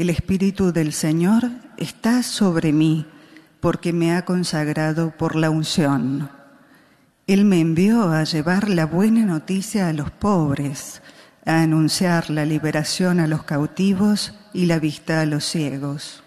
[0.00, 3.04] El Espíritu del Señor está sobre mí
[3.60, 6.30] porque me ha consagrado por la unción.
[7.26, 11.02] Él me envió a llevar la buena noticia a los pobres,
[11.44, 16.22] a anunciar la liberación a los cautivos y la vista a los ciegos,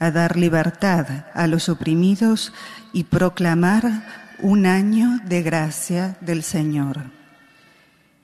[0.00, 2.52] a dar libertad a los oprimidos
[2.92, 4.04] y proclamar
[4.40, 7.02] un año de gracia del Señor.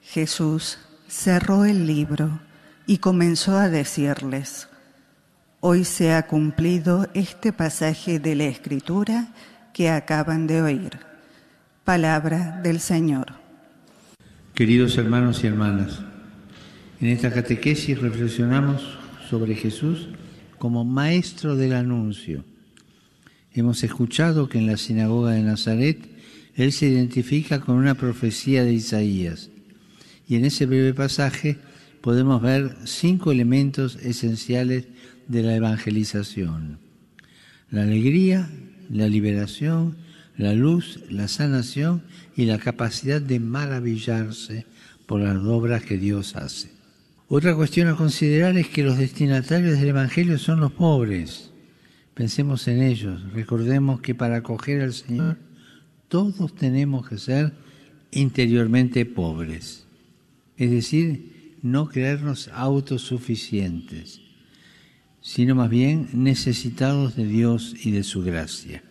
[0.02, 2.47] Jesús cerró el libro
[2.88, 4.66] y comenzó a decirles,
[5.60, 9.34] Hoy se ha cumplido este pasaje de la Escritura
[9.74, 10.98] que acaban de oír.
[11.84, 13.26] Palabra del Señor.
[14.54, 16.00] Queridos hermanos y hermanas,
[17.00, 18.98] en esta catequesis reflexionamos
[19.28, 20.08] sobre Jesús
[20.58, 22.42] como maestro del anuncio.
[23.52, 25.98] Hemos escuchado que en la sinagoga de Nazaret
[26.54, 29.50] Él se identifica con una profecía de Isaías.
[30.26, 31.58] Y en ese breve pasaje
[32.00, 34.86] podemos ver cinco elementos esenciales
[35.26, 36.78] de la evangelización.
[37.70, 38.50] La alegría,
[38.90, 39.96] la liberación,
[40.36, 42.02] la luz, la sanación
[42.36, 44.66] y la capacidad de maravillarse
[45.06, 46.70] por las obras que Dios hace.
[47.28, 51.50] Otra cuestión a considerar es que los destinatarios del Evangelio son los pobres.
[52.14, 53.20] Pensemos en ellos.
[53.32, 55.36] Recordemos que para acoger al Señor
[56.08, 57.52] todos tenemos que ser
[58.10, 59.86] interiormente pobres.
[60.56, 64.20] Es decir, no creernos autosuficientes,
[65.20, 68.82] sino más bien necesitados de Dios y de su gracia.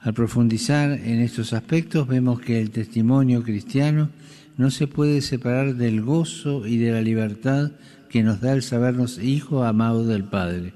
[0.00, 4.10] Al profundizar en estos aspectos vemos que el testimonio cristiano
[4.56, 7.72] no se puede separar del gozo y de la libertad
[8.08, 10.74] que nos da el sabernos hijo amado del Padre.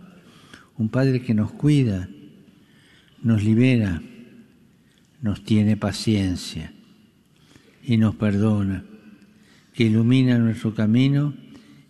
[0.76, 2.08] Un Padre que nos cuida,
[3.22, 4.02] nos libera,
[5.20, 6.72] nos tiene paciencia
[7.82, 8.84] y nos perdona,
[9.78, 11.34] que ilumina nuestro camino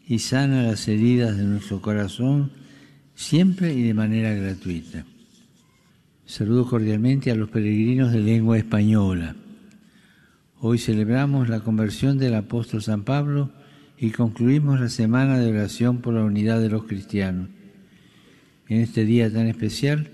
[0.07, 2.53] y sana las heridas de nuestro corazón
[3.15, 5.07] siempre y de manera gratuita.
[6.27, 9.37] Saludo cordialmente a los peregrinos de lengua española.
[10.61, 13.53] Hoy celebramos la conversión del apóstol San Pablo
[13.97, 17.49] y concluimos la semana de oración por la unidad de los cristianos.
[18.69, 20.11] En este día tan especial,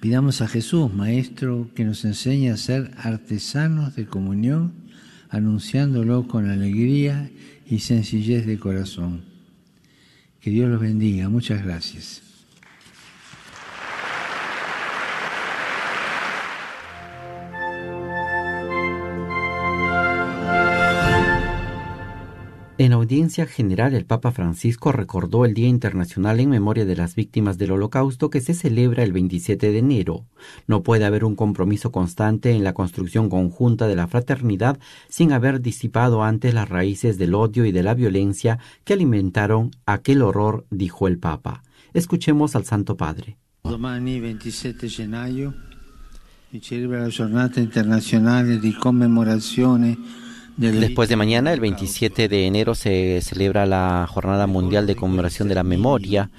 [0.00, 4.89] pidamos a Jesús, Maestro, que nos enseñe a ser artesanos de comunión,
[5.30, 7.30] anunciándolo con alegría
[7.66, 9.22] y sencillez de corazón.
[10.40, 11.28] Que Dios los bendiga.
[11.28, 12.29] Muchas gracias.
[22.80, 27.58] En audiencia general, el Papa Francisco recordó el Día Internacional en Memoria de las Víctimas
[27.58, 30.24] del Holocausto que se celebra el 27 de enero.
[30.66, 34.78] No puede haber un compromiso constante en la construcción conjunta de la fraternidad
[35.10, 40.22] sin haber disipado antes las raíces del odio y de la violencia que alimentaron aquel
[40.22, 41.62] horror, dijo el Papa.
[41.92, 43.36] Escuchemos al Santo Padre.
[43.62, 45.52] Domani 27 gennaio
[46.50, 50.29] si celebra la giornata internazionale di commemorazione
[50.60, 55.54] Después de mañana, el 27 de enero, se celebra la Jornada Mundial de Conmemoración de
[55.54, 56.30] la Memoria.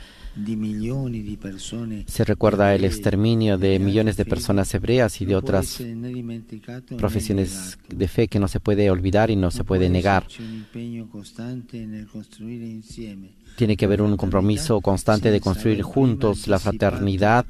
[2.05, 5.83] Se recuerda el exterminio de millones de personas hebreas y de otras
[6.97, 10.27] profesiones de fe que no se puede olvidar y no se puede negar.
[13.61, 17.45] Tiene que haber un compromiso constante de construir juntos la fraternidad,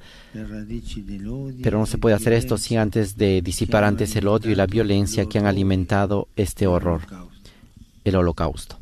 [1.63, 4.65] pero no se puede hacer esto sin antes de disipar antes el odio y la
[4.65, 7.03] violencia que han alimentado este horror,
[8.03, 8.77] el holocausto.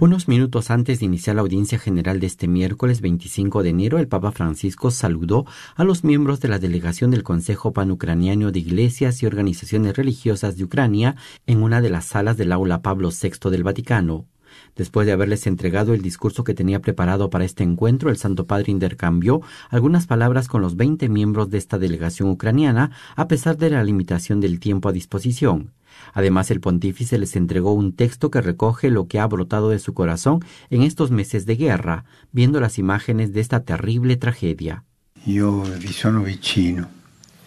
[0.00, 4.08] Unos minutos antes de iniciar la audiencia general de este miércoles 25 de enero, el
[4.08, 5.44] Papa Francisco saludó
[5.76, 10.64] a los miembros de la delegación del Consejo Panucraniano de Iglesias y Organizaciones Religiosas de
[10.64, 11.16] Ucrania
[11.46, 14.29] en una de las salas del aula Pablo VI del Vaticano.
[14.76, 18.72] Después de haberles entregado el discurso que tenía preparado para este encuentro, el Santo Padre
[18.72, 23.84] intercambió algunas palabras con los veinte miembros de esta delegación ucraniana, a pesar de la
[23.84, 25.72] limitación del tiempo a disposición.
[26.12, 29.94] Además, el pontífice les entregó un texto que recoge lo que ha brotado de su
[29.94, 34.84] corazón en estos meses de guerra, viendo las imágenes de esta terrible tragedia.
[35.26, 36.88] Yo vi sono vicino,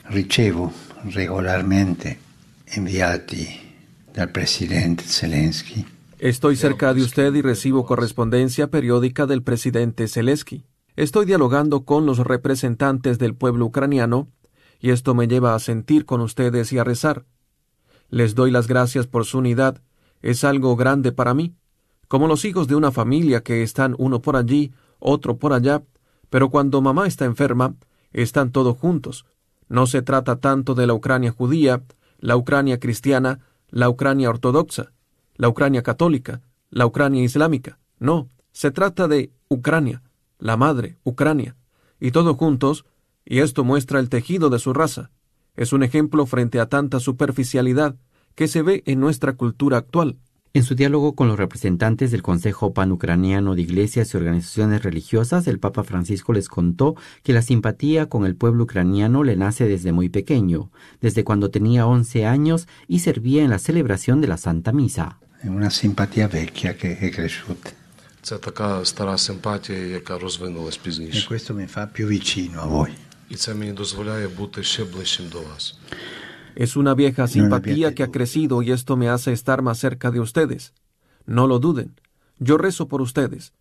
[0.09, 0.71] ricevo
[1.05, 2.19] regolarmente
[2.75, 3.47] inviati
[4.13, 5.92] dal presidente Zelensky.
[6.23, 10.63] Estoy cerca de usted y recibo correspondencia periódica del presidente Zelensky.
[10.95, 14.29] Estoy dialogando con los representantes del pueblo ucraniano
[14.79, 17.25] y esto me lleva a sentir con ustedes y a rezar.
[18.07, 19.81] Les doy las gracias por su unidad.
[20.21, 21.57] Es algo grande para mí,
[22.07, 25.83] como los hijos de una familia que están uno por allí, otro por allá,
[26.29, 27.75] pero cuando mamá está enferma,
[28.13, 29.25] están todos juntos.
[29.67, 31.83] No se trata tanto de la Ucrania judía,
[32.17, 34.93] la Ucrania cristiana, la Ucrania ortodoxa,
[35.35, 37.79] la Ucrania católica, la Ucrania islámica.
[37.99, 40.03] No, se trata de Ucrania,
[40.39, 41.55] la madre, Ucrania,
[41.99, 42.85] y todos juntos,
[43.25, 45.11] y esto muestra el tejido de su raza.
[45.55, 47.95] Es un ejemplo frente a tanta superficialidad
[48.35, 50.17] que se ve en nuestra cultura actual.
[50.54, 55.60] En su diálogo con los representantes del Consejo Panucraniano de Iglesias y Organizaciones Religiosas, el
[55.60, 60.08] Papa Francisco les contó que la simpatía con el pueblo ucraniano le nace desde muy
[60.08, 65.18] pequeño, desde cuando tenía 11 años y servía en la celebración de la Santa Misa.
[65.40, 67.70] È una simpatia vecchia che è cresciuta
[68.22, 71.28] Це така стара симпатія, яка розвинулась e пізніше.
[71.28, 72.90] questo mi fa più vicino a voi.
[73.30, 75.74] І це мені дозволяє бути ще ближчим до вас.
[76.55, 80.19] Es una vieja simpatía que ha crecido y esto me hace estar más cerca de
[80.19, 80.73] ustedes.
[81.25, 81.95] No lo duden.
[82.39, 83.53] Yo rezo por ustedes.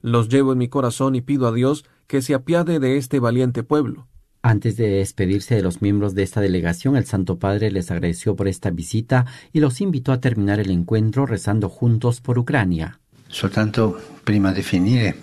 [0.00, 3.62] Los llevo en mi corazón y pido a Dios que se apiade de este valiente
[3.62, 4.08] pueblo.
[4.42, 8.48] Antes de despedirse de los miembros de esta delegación, el Santo Padre les agradeció por
[8.48, 12.98] esta visita y los invitó a terminar el encuentro rezando juntos por Ucrania.
[13.28, 15.16] Soltanto prima di finire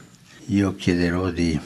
[0.47, 1.59] io chiederò di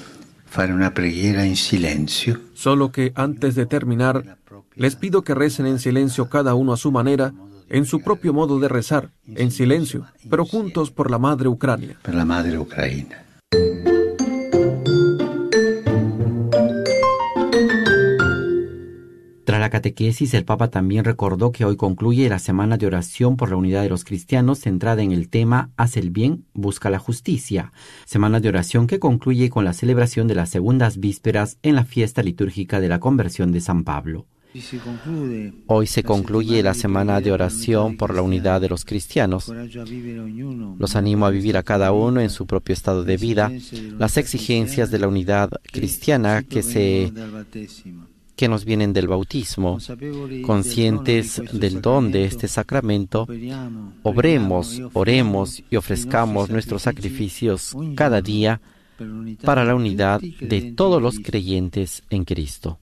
[0.44, 4.38] fare una preghiera in silenzio Solo que antes de terminar,
[4.76, 7.34] les pido que recen en silencio cada uno a su manera,
[7.70, 11.98] en su propio modo de rezar, en silencio, pero juntos por la Madre Ucrania.
[12.02, 13.24] per la madre ucraina.
[19.46, 23.50] Tras la catequesis, el Papa también recordó que hoy concluye la semana de oración por
[23.50, 27.74] la unidad de los cristianos centrada en el tema Haz el bien, busca la justicia,
[28.06, 32.24] semana de oración que concluye con la celebración de las segundas vísperas en la fiesta
[32.24, 34.28] litúrgica de la conversión de San Pablo.
[35.68, 39.52] Hoy se concluye la semana de oración por la unidad de los cristianos.
[40.78, 43.52] Los animo a vivir a cada uno en su propio estado de vida.
[43.98, 47.12] las exigencias de la unidad cristiana que se
[48.36, 49.78] que nos vienen del bautismo,
[50.44, 53.28] conscientes del don de este sacramento,
[54.02, 58.60] obremos, oremos y ofrezcamos nuestros sacrificios cada día
[59.44, 62.80] para la unidad de todos los creyentes en Cristo.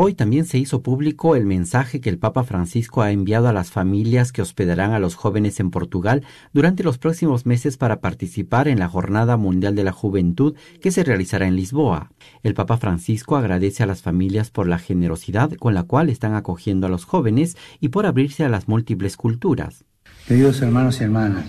[0.00, 3.72] Hoy también se hizo público el mensaje que el Papa Francisco ha enviado a las
[3.72, 8.78] familias que hospedarán a los jóvenes en Portugal durante los próximos meses para participar en
[8.78, 12.12] la Jornada Mundial de la Juventud que se realizará en Lisboa.
[12.44, 16.86] El Papa Francisco agradece a las familias por la generosidad con la cual están acogiendo
[16.86, 19.84] a los jóvenes y por abrirse a las múltiples culturas.
[20.28, 21.44] Queridos hermanos y hermanas,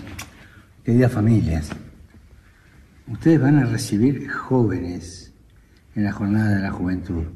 [0.82, 1.70] queridas familias,
[3.06, 5.32] ustedes van a recibir jóvenes
[5.94, 7.26] en la jornada de la juventud.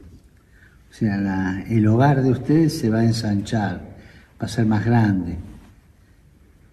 [0.95, 3.81] O sea, el hogar de ustedes se va a ensanchar,
[4.41, 5.37] va a ser más grande.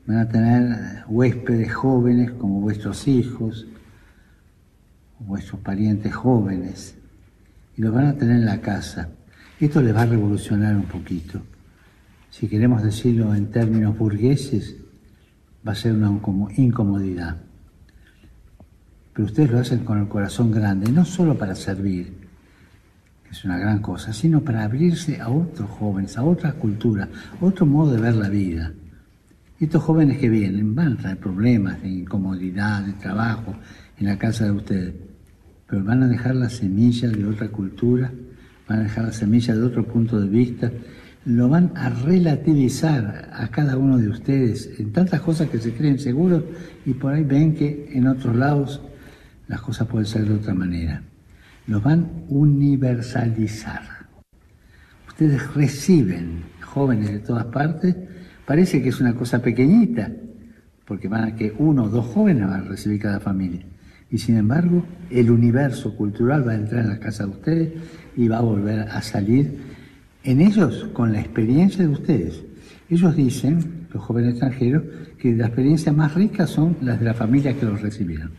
[0.05, 3.65] Van a tener huéspedes jóvenes como vuestros hijos,
[5.17, 6.93] vuestros parientes jóvenes,
[7.75, 9.09] y los van a tener en la casa.
[9.59, 11.41] Esto les va a revolucionar un poquito.
[12.29, 14.75] Si queremos decirlo en términos burgueses,
[15.67, 17.37] va a ser una incomo- incomodidad.
[19.13, 22.20] Pero ustedes lo hacen con el corazón grande, no solo para servir,
[23.31, 27.07] es una gran cosa, sino para abrirse a otros jóvenes, a otra cultura,
[27.39, 28.73] otro modo de ver la vida.
[29.57, 33.55] Estos jóvenes que vienen van a traer problemas de incomodidad, de trabajo
[33.97, 34.93] en la casa de ustedes,
[35.65, 38.11] pero van a dejar la semilla de otra cultura,
[38.67, 40.69] van a dejar la semilla de otro punto de vista,
[41.23, 45.99] lo van a relativizar a cada uno de ustedes en tantas cosas que se creen
[45.99, 46.43] seguros
[46.85, 48.81] y por ahí ven que en otros lados
[49.47, 51.03] las cosas pueden ser de otra manera.
[51.71, 53.81] Los van a universalizar.
[55.07, 57.95] Ustedes reciben jóvenes de todas partes,
[58.45, 60.11] parece que es una cosa pequeñita,
[60.83, 63.61] porque van a que uno o dos jóvenes van a recibir cada familia.
[64.09, 67.71] Y sin embargo, el universo cultural va a entrar en la casa de ustedes
[68.17, 69.57] y va a volver a salir
[70.25, 72.43] en ellos con la experiencia de ustedes.
[72.89, 74.83] Ellos dicen, los jóvenes extranjeros,
[75.17, 78.31] que las experiencias más ricas son las de la familia que los recibieron.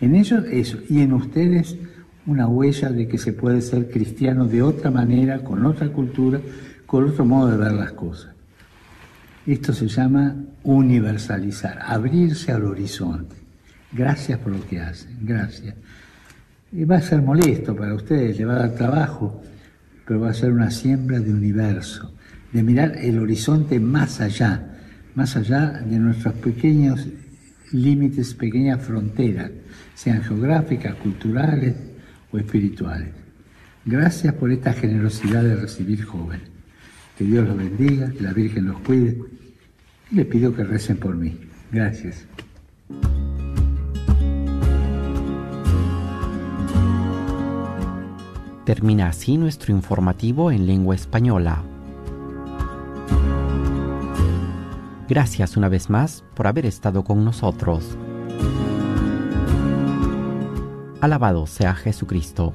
[0.00, 1.76] En ellos eso, y en ustedes
[2.28, 6.38] una huella de que se puede ser cristiano de otra manera, con otra cultura,
[6.86, 8.34] con otro modo de ver las cosas.
[9.46, 13.34] Esto se llama universalizar, abrirse al horizonte.
[13.90, 15.74] Gracias por lo que hacen, gracias.
[16.70, 19.40] Y va a ser molesto para ustedes, le va a dar trabajo,
[20.06, 22.12] pero va a ser una siembra de universo,
[22.52, 24.76] de mirar el horizonte más allá,
[25.14, 27.08] más allá de nuestros pequeños
[27.72, 29.50] límites, pequeñas fronteras,
[29.94, 31.87] sean geográficas, culturales
[32.32, 33.08] o espirituales.
[33.84, 36.48] Gracias por esta generosidad de recibir jóvenes.
[37.16, 39.18] Que Dios los bendiga, que la Virgen los cuide.
[40.10, 41.36] Y les pido que recen por mí.
[41.72, 42.26] Gracias.
[48.64, 51.62] Termina así nuestro informativo en lengua española.
[55.08, 57.96] Gracias una vez más por haber estado con nosotros.
[61.00, 62.54] Alabado sea Jesucristo.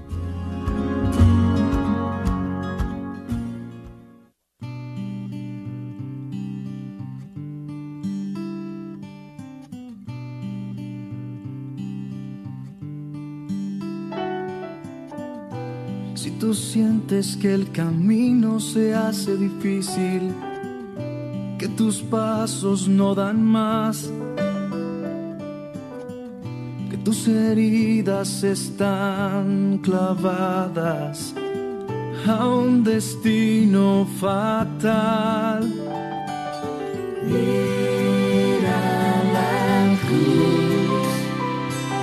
[16.15, 20.33] Si tú sientes que el camino se hace difícil,
[21.57, 24.11] que tus pasos no dan más,
[27.03, 31.35] tus heridas están clavadas
[32.25, 35.63] a un destino fatal.
[37.27, 38.79] Mira
[39.35, 41.11] la cruz,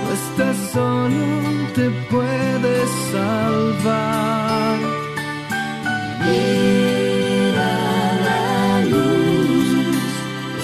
[0.03, 1.25] no estás solo,
[1.73, 4.77] te puedes salvar.
[6.27, 7.71] Mira
[8.27, 9.67] la luz,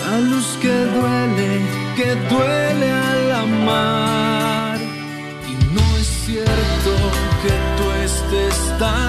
[0.06, 1.52] la luz que duele,
[1.96, 4.27] que duele al amar.
[8.78, 9.07] está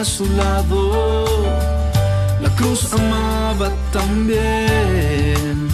[0.00, 1.24] a su lado,
[2.40, 5.67] la cruz amaba también.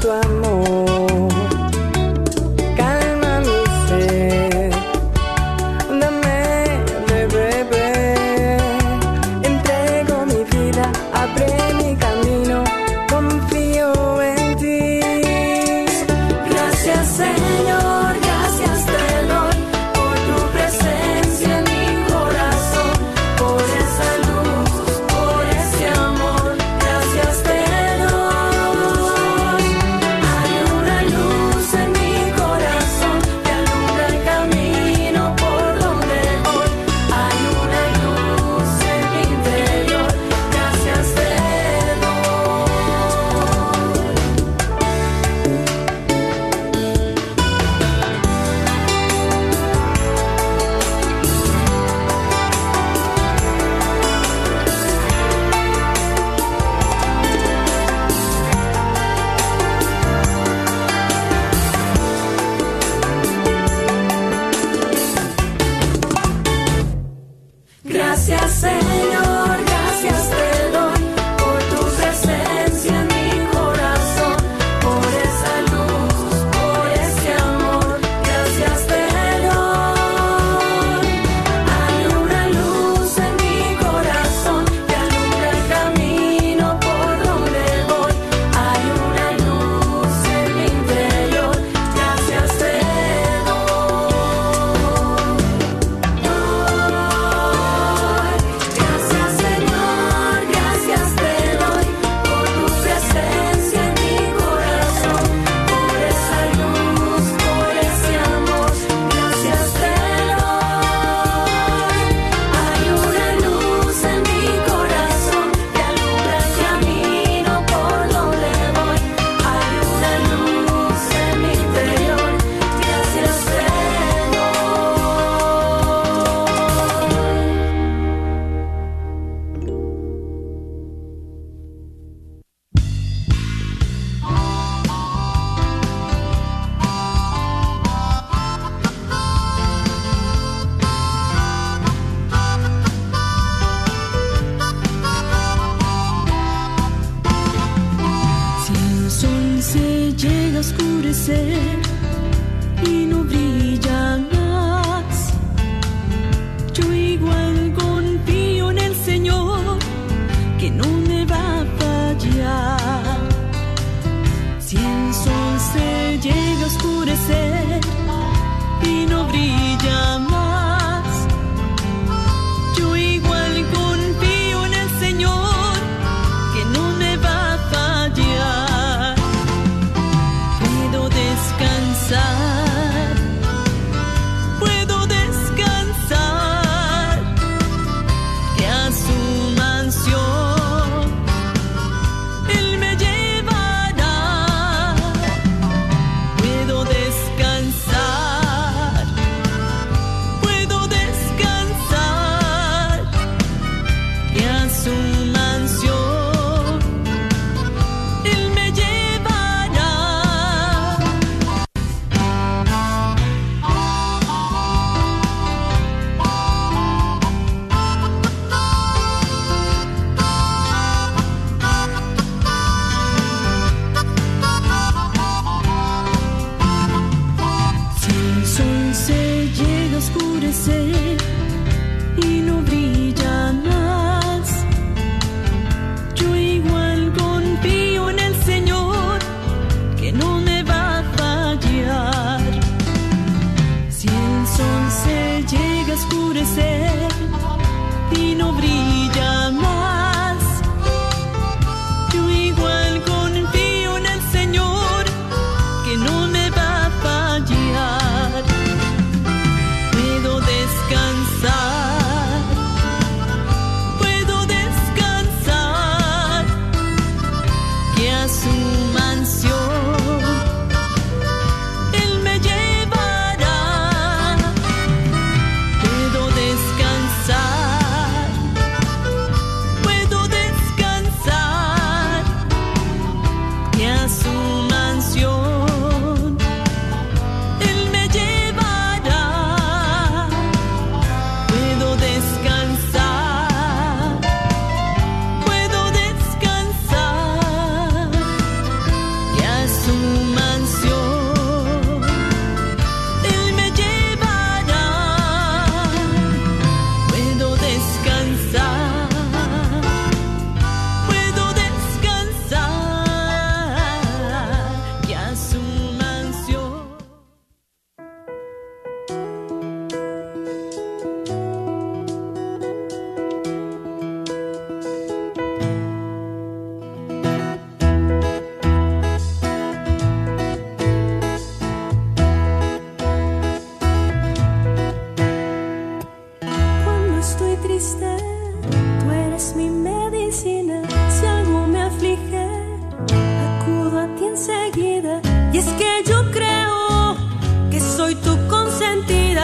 [0.00, 0.87] tu amor.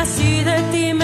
[0.04, 1.03] así de ti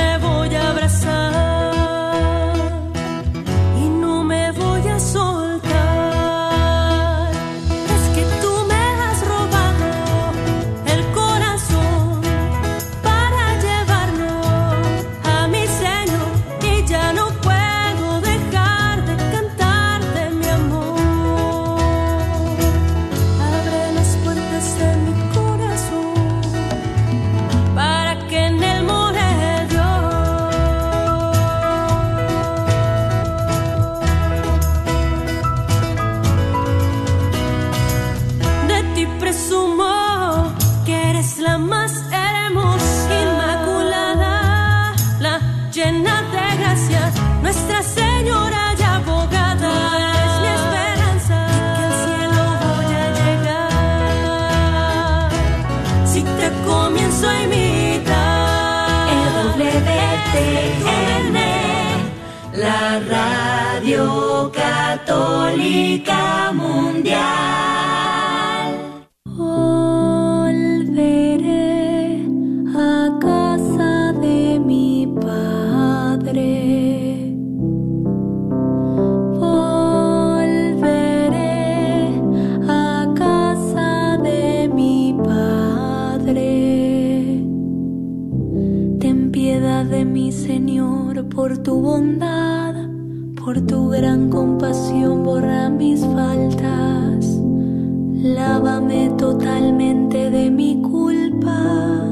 [98.91, 102.09] Líbrame totalmente de mi culpa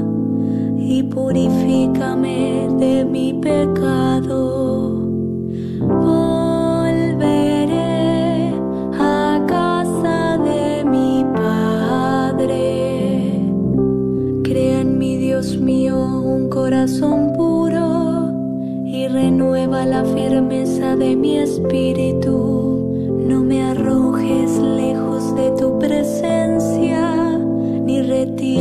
[0.79, 5.03] y purifícame de mi pecado.
[5.81, 7.33] Volveré
[8.97, 12.63] a casa de mi Padre.
[14.45, 18.31] Crea en mi Dios mío un corazón puro
[18.87, 22.18] y renueva la firmeza de mi espíritu.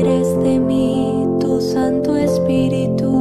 [0.07, 3.11] eres de mí, tu Santo Espíritu.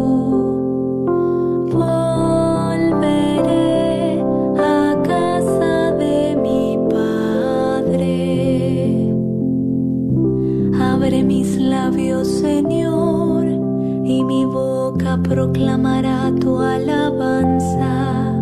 [1.73, 3.43] Volveré
[4.59, 8.07] a casa de mi Padre.
[10.81, 13.47] Abre mis labios, Señor,
[14.05, 18.33] y mi boca proclamará tu alabanza.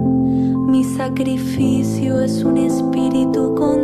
[0.69, 3.84] Mi sacrificio es un espíritu con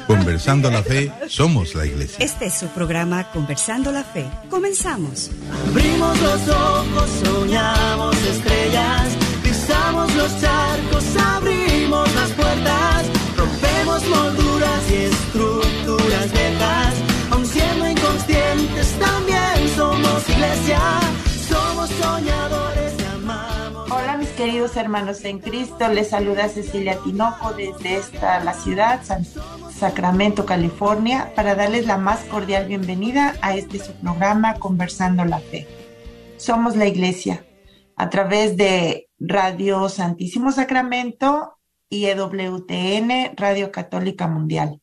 [0.11, 2.17] Conversando la fe, somos la iglesia.
[2.19, 4.25] Este es su programa Conversando la Fe.
[4.49, 5.31] Comenzamos.
[5.69, 9.07] Abrimos los ojos, soñamos estrellas,
[9.41, 11.60] pisamos los charcos, abrimos
[24.41, 29.23] queridos hermanos en Cristo, les saluda Cecilia Tinoco desde esta la ciudad San
[29.69, 35.67] Sacramento, California, para darles la más cordial bienvenida a este programa Conversando la Fe.
[36.37, 37.45] Somos la Iglesia
[37.95, 44.81] a través de Radio Santísimo Sacramento y EWTN, Radio Católica Mundial.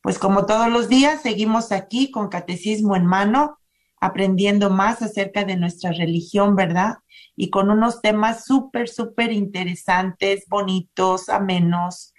[0.00, 3.60] Pues como todos los días, seguimos aquí con catecismo en mano,
[4.06, 6.96] aprendiendo más acerca de nuestra religión, ¿verdad?
[7.34, 12.14] Y con unos temas súper, súper interesantes, bonitos, amenos,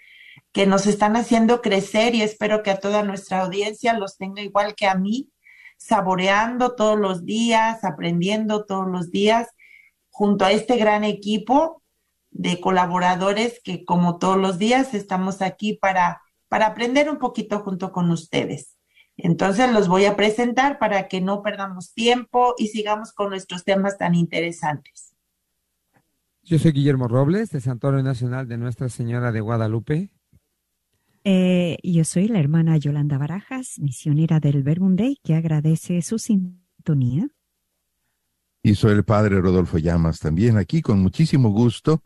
[0.52, 4.76] que nos están haciendo crecer y espero que a toda nuestra audiencia los tenga igual
[4.76, 5.30] que a mí,
[5.78, 9.48] saboreando todos los días, aprendiendo todos los días,
[10.10, 11.84] junto a este gran equipo
[12.32, 17.92] de colaboradores que como todos los días estamos aquí para, para aprender un poquito junto
[17.92, 18.77] con ustedes.
[19.18, 23.98] Entonces los voy a presentar para que no perdamos tiempo y sigamos con nuestros temas
[23.98, 25.16] tan interesantes.
[26.44, 30.12] Yo soy Guillermo Robles, de Santuario Nacional de Nuestra Señora de Guadalupe.
[31.26, 37.28] Eh, yo soy la hermana Yolanda Barajas, misionera del Verbum Dei, que agradece su sintonía.
[38.64, 42.02] Y soy el padre Rodolfo Llamas, también aquí con muchísimo gusto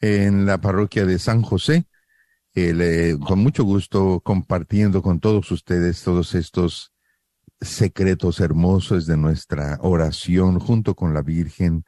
[0.00, 1.86] en la parroquia de San José,
[2.56, 6.92] eh, con mucho gusto compartiendo con todos ustedes todos estos
[7.60, 11.84] secretos hermosos de nuestra oración junto con la Virgen,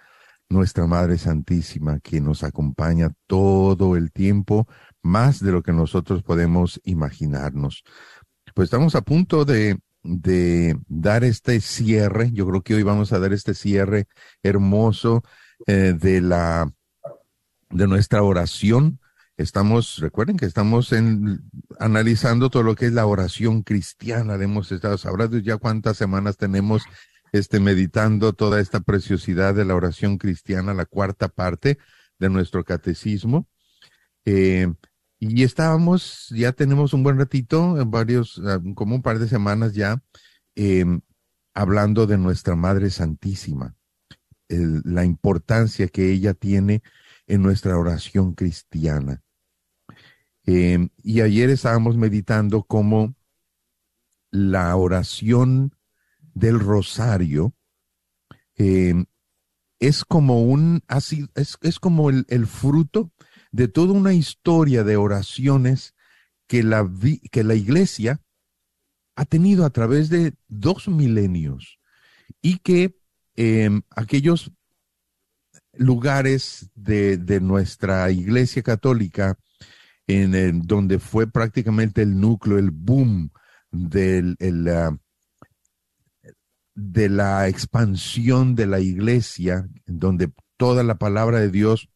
[0.48, 4.66] nuestra Madre Santísima, que nos acompaña todo el tiempo,
[5.02, 7.82] más de lo que nosotros podemos imaginarnos.
[8.54, 13.18] Pues estamos a punto de, de dar este cierre, yo creo que hoy vamos a
[13.18, 14.06] dar este cierre
[14.42, 15.22] hermoso
[15.66, 16.70] eh, de la
[17.70, 19.00] de nuestra oración.
[19.38, 21.48] Estamos, recuerden que estamos en,
[21.78, 24.34] analizando todo lo que es la oración cristiana.
[24.34, 26.82] Hemos estado, sabrás ya cuántas semanas tenemos
[27.30, 31.78] este, meditando toda esta preciosidad de la oración cristiana, la cuarta parte
[32.18, 33.46] de nuestro catecismo.
[34.24, 34.74] Eh,
[35.20, 38.42] y estábamos, ya tenemos un buen ratito, varios,
[38.74, 40.02] como un par de semanas ya,
[40.56, 40.84] eh,
[41.54, 43.76] hablando de nuestra Madre Santísima,
[44.48, 46.82] la importancia que ella tiene
[47.28, 49.22] en nuestra oración cristiana.
[50.50, 53.14] Eh, y ayer estábamos meditando cómo
[54.30, 55.76] la oración
[56.32, 57.54] del rosario
[58.56, 58.94] eh,
[59.78, 63.12] es como un, así, es, es como el, el, fruto
[63.52, 65.94] de toda una historia de oraciones
[66.46, 66.90] que la,
[67.30, 68.22] que la iglesia
[69.16, 71.78] ha tenido a través de dos milenios
[72.40, 72.98] y que
[73.36, 74.50] eh, aquellos
[75.74, 79.38] lugares de, de, nuestra iglesia católica
[80.08, 83.30] en donde fue prácticamente el núcleo, el boom
[83.70, 84.98] del, el, uh,
[86.74, 91.90] de la expansión de la iglesia, donde toda la palabra de Dios,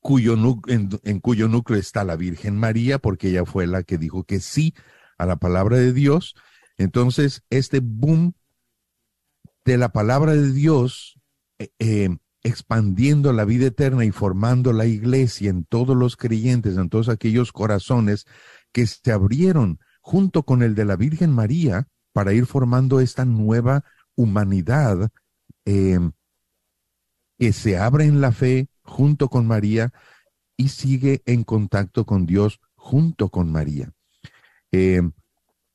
[0.00, 0.34] cuyo
[0.66, 4.40] en, en, cuyo núcleo está la Virgen María, porque ella fue la que dijo que
[4.40, 4.74] sí
[5.18, 6.34] a la palabra de Dios.
[6.78, 8.34] Entonces, este boom
[9.64, 11.20] de la palabra de Dios,
[11.58, 12.08] eh, eh,
[12.42, 17.52] expandiendo la vida eterna y formando la iglesia en todos los creyentes, en todos aquellos
[17.52, 18.26] corazones
[18.72, 23.84] que se abrieron junto con el de la Virgen María para ir formando esta nueva
[24.16, 25.10] humanidad
[25.64, 25.98] eh,
[27.38, 29.92] que se abre en la fe junto con María
[30.56, 33.92] y sigue en contacto con Dios junto con María.
[34.72, 35.02] Eh,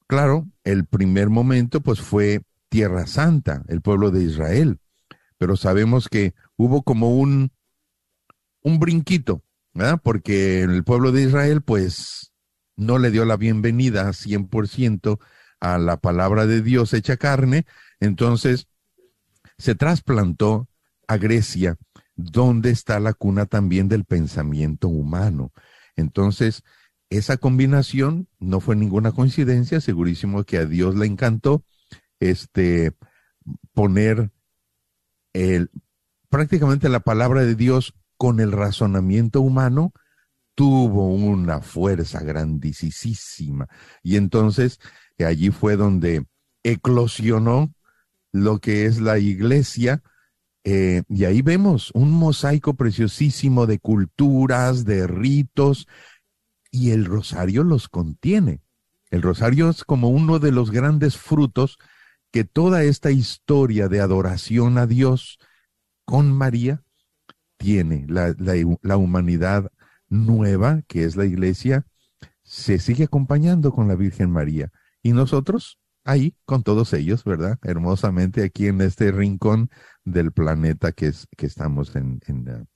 [0.08, 4.80] claro, el primer momento pues fue Tierra Santa, el pueblo de Israel,
[5.38, 7.51] pero sabemos que hubo como un,
[8.62, 9.43] un brinquito,
[9.74, 10.01] ¿verdad?
[10.03, 12.34] Porque el pueblo de Israel, pues,
[12.76, 15.20] no le dio la bienvenida 100%
[15.60, 17.66] a la palabra de Dios hecha carne,
[17.99, 18.68] entonces
[19.58, 20.68] se trasplantó
[21.08, 21.78] a Grecia,
[22.16, 25.51] donde está la cuna también del pensamiento humano.
[25.95, 26.64] Entonces,
[27.10, 31.64] esa combinación no fue ninguna coincidencia, segurísimo que a Dios le encantó
[32.20, 32.93] este
[33.74, 34.32] poner
[35.34, 35.70] el,
[36.30, 39.94] prácticamente la palabra de Dios con el razonamiento humano
[40.56, 43.68] tuvo una fuerza grandísima.
[44.02, 44.80] Y entonces
[45.18, 46.26] eh, allí fue donde
[46.64, 47.74] eclosionó
[48.32, 50.02] lo que es la iglesia.
[50.64, 55.88] eh, y ahí vemos un mosaico preciosísimo de culturas, de ritos,
[56.72, 58.62] y el rosario los contiene.
[59.10, 61.78] El rosario es como uno de los grandes frutos
[62.32, 65.40] que toda esta historia de adoración a Dios
[66.08, 66.82] con María
[67.58, 68.05] tiene.
[68.08, 68.34] La,
[68.82, 69.70] la, humanidad
[70.08, 71.86] nueva, que es la iglesia,
[72.43, 74.72] se sigue acompañando con la Virgen María.
[75.03, 77.60] Y nosotros, ahí, con todos ellos, ¿verdad?
[77.62, 79.70] Hermosamente aquí en este rincón
[80.05, 82.68] del planeta que, es, que estamos en, en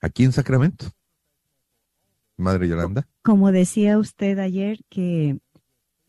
[0.00, 0.86] aquí en Sacramento.
[2.36, 3.08] Madre Yolanda.
[3.22, 5.40] Como decía usted ayer, que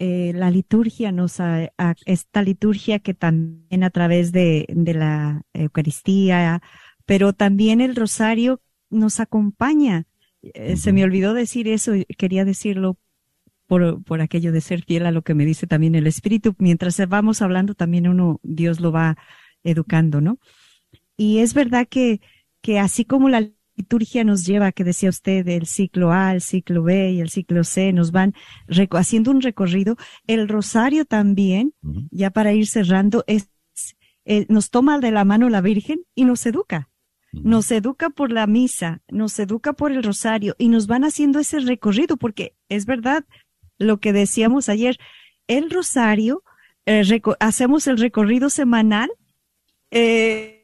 [0.04, 1.70] eh, la liturgia nos, a,
[2.08, 6.64] esta liturgia que también a través de, de la Eucaristía,
[7.06, 10.08] pero también el rosario nos acompaña.
[10.41, 12.97] Eh, se me olvidó decir eso, quería decirlo
[13.68, 16.56] por, por aquello de ser fiel a lo que me dice también el Espíritu.
[16.58, 19.18] Mientras vamos hablando, también uno, Dios lo va
[19.64, 20.39] educando, ¿no?
[21.16, 22.22] Y es verdad que,
[22.62, 26.84] que así como la liturgia nos lleva, que decía usted, el ciclo A, el ciclo
[26.84, 28.34] B y el ciclo C, nos van
[28.91, 29.95] haciendo un recorrido.
[30.28, 32.07] El rosario también, uh -huh.
[32.11, 33.49] ya para ir cerrando, es,
[34.26, 36.89] eh, nos toma de la mano la Virgen y nos educa.
[37.34, 37.43] Uh -huh.
[37.43, 41.59] Nos educa por la misa, nos educa por el rosario y nos van haciendo ese
[41.59, 43.26] recorrido, porque es verdad
[43.78, 44.97] lo que decíamos ayer,
[45.47, 46.43] el rosario,
[46.86, 47.03] eh,
[47.39, 49.09] hacemos el recorrido semanal.
[49.91, 50.61] Eh,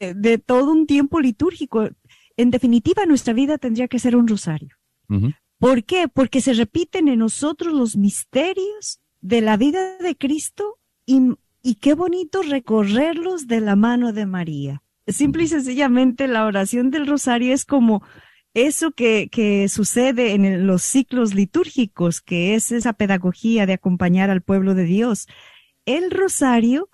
[0.00, 1.88] de todo un tiempo litúrgico.
[2.36, 4.76] En definitiva, nuestra vida tendría que ser un rosario.
[5.08, 5.34] Uh -huh.
[5.58, 6.08] ¿Por qué?
[6.08, 11.20] Porque se repiten en nosotros los misterios de la vida de Cristo y,
[11.62, 14.82] y qué bonito recorrerlos de la mano de María.
[15.06, 18.02] Simple y sencillamente la oración del rosario es como
[18.54, 24.42] eso que, que sucede en los ciclos litúrgicos, que es esa pedagogía de acompañar al
[24.42, 25.26] pueblo de Dios.
[25.86, 26.88] El rosario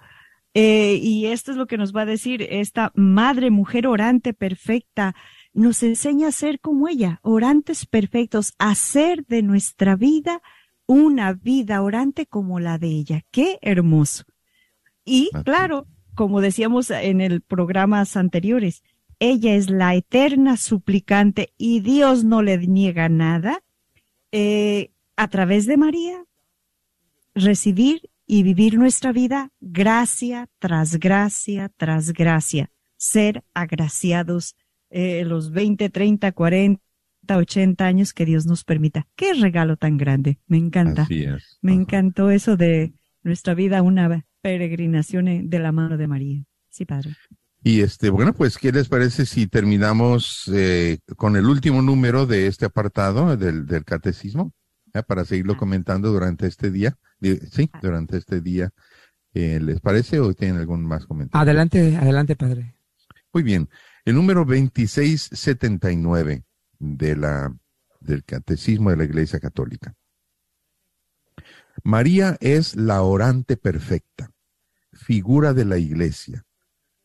[0.54, 5.14] eh, y esto es lo que nos va a decir esta madre, mujer orante perfecta,
[5.52, 10.42] nos enseña a ser como ella, orantes perfectos, a hacer de nuestra vida
[10.86, 13.22] una vida orante como la de ella.
[13.30, 14.24] Qué hermoso.
[15.04, 18.82] Y claro, como decíamos en el programas anteriores,
[19.20, 23.62] ella es la eterna suplicante y Dios no le niega nada.
[24.32, 26.24] Eh, a través de María,
[27.34, 34.54] recibir y vivir nuestra vida gracia tras gracia tras gracia, ser agraciados
[34.88, 36.80] eh, los 20, 30, 40,
[37.28, 39.08] 80 años que Dios nos permita.
[39.16, 41.08] Qué regalo tan grande, me encanta.
[41.10, 41.58] Es.
[41.60, 42.92] Me encantó eso de
[43.24, 46.44] nuestra vida, una peregrinación de la mano de María.
[46.68, 47.16] Sí, Padre.
[47.64, 52.46] Y este, bueno, pues, ¿qué les parece si terminamos eh, con el último número de
[52.46, 54.52] este apartado del, del catecismo?
[54.94, 55.02] ¿eh?
[55.02, 56.96] Para seguirlo comentando durante este día.
[57.20, 58.70] Sí, durante este día.
[59.32, 61.42] Eh, ¿Les parece o tienen algún más comentario?
[61.42, 62.74] Adelante, adelante, padre.
[63.32, 63.68] Muy bien.
[64.04, 66.44] El número 2679
[66.78, 67.54] de la,
[68.00, 69.94] del Catecismo de la Iglesia Católica.
[71.84, 74.32] María es la orante perfecta,
[74.92, 76.44] figura de la Iglesia.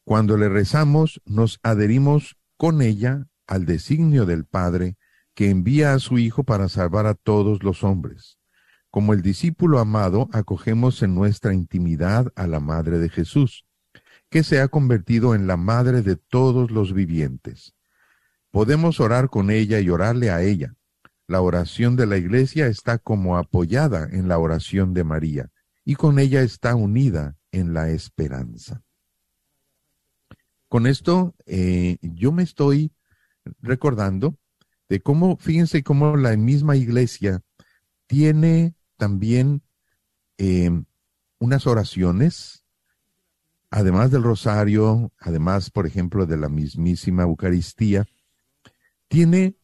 [0.03, 4.97] Cuando le rezamos, nos adherimos con ella al designio del Padre
[5.33, 8.37] que envía a su Hijo para salvar a todos los hombres.
[8.95, 13.65] Como el discípulo amado, acogemos en nuestra intimidad a la Madre de Jesús,
[14.29, 17.73] que se ha convertido en la Madre de todos los vivientes.
[18.51, 20.75] Podemos orar con ella y orarle a ella.
[21.27, 25.49] La oración de la Iglesia está como apoyada en la oración de María,
[25.83, 28.81] y con ella está unida en la esperanza.
[30.69, 32.93] Con esto, eh, yo me estoy
[33.59, 34.37] recordando
[34.87, 37.41] de cómo, fíjense cómo la misma iglesia
[38.07, 39.61] tiene también
[40.37, 40.71] eh,
[41.39, 42.65] unas oraciones,
[43.69, 48.05] además del rosario, además, por ejemplo, de la mismísima Eucaristía,
[49.07, 49.55] tiene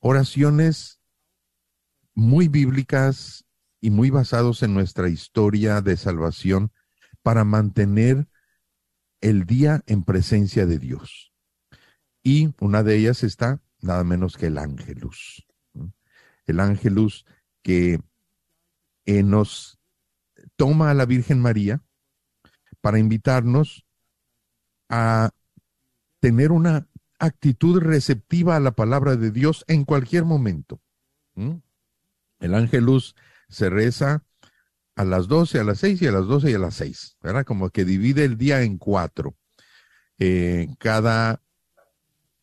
[0.00, 1.00] oraciones
[2.14, 3.44] muy bíblicas
[3.80, 6.72] y muy basados en nuestra historia de salvación
[7.22, 8.28] para mantener
[9.20, 11.32] el día en presencia de Dios.
[12.22, 15.46] Y una de ellas está nada menos que el ángelus.
[16.46, 17.26] El ángelus
[17.62, 18.00] que
[19.08, 19.80] eh, nos
[20.56, 21.82] toma a la Virgen María
[22.82, 23.86] para invitarnos
[24.90, 25.30] a
[26.20, 26.86] tener una
[27.18, 30.82] actitud receptiva a la palabra de Dios en cualquier momento.
[31.36, 31.54] ¿Mm?
[32.40, 33.16] El ángelus
[33.48, 34.24] se reza
[34.94, 37.46] a las 12, a las 6 y a las 12 y a las 6, ¿verdad?
[37.46, 39.36] Como que divide el día en cuatro.
[40.18, 41.40] eh, cada,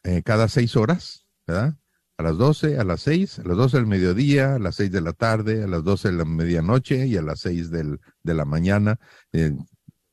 [0.03, 1.77] eh, cada seis horas, ¿verdad?
[2.17, 5.01] A las 12, a las 6, a las 12 del mediodía, a las 6 de
[5.01, 8.45] la tarde, a las 12 de la medianoche y a las 6 del, de la
[8.45, 8.99] mañana.
[9.33, 9.51] Eh,